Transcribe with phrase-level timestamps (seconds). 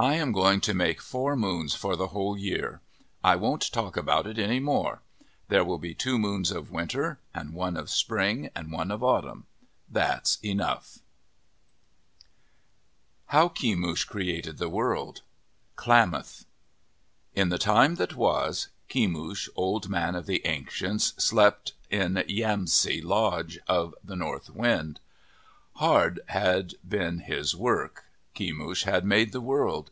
[0.00, 2.80] I am going to make four moons for the whole year.
[3.24, 5.00] I won't talk about it any more.
[5.48, 9.46] There will be two moons of winter, and one of spring, and one of autumn.
[9.90, 11.00] That 's enough."
[12.20, 12.28] OF THE
[13.26, 15.22] PACIFIC NORTHWEST HOW KEMUSH CREATED THE WORLD
[15.74, 16.46] Klamath
[17.34, 23.58] IN the time that was, Kemush, Old Man of the Ancients, slept in Yamsi, Lodge
[23.66, 25.00] of the North Wind.
[25.74, 28.04] Hard had been his work.
[28.34, 29.90] Kemush had made the world.